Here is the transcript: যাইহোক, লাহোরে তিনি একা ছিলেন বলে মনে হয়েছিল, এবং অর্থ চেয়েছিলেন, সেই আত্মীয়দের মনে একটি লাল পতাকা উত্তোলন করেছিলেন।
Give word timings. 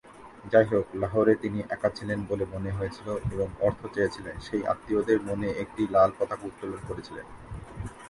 যাইহোক, 0.45 0.87
লাহোরে 0.95 1.33
তিনি 1.35 1.59
একা 1.69 1.89
ছিলেন 1.89 2.19
বলে 2.25 2.45
মনে 2.45 2.71
হয়েছিল, 2.71 3.07
এবং 3.33 3.47
অর্থ 3.61 3.81
চেয়েছিলেন, 3.95 4.35
সেই 4.39 4.61
আত্মীয়দের 4.65 5.19
মনে 5.21 5.47
একটি 5.63 5.81
লাল 5.87 6.09
পতাকা 6.19 6.45
উত্তোলন 6.47 6.81
করেছিলেন। 6.87 7.25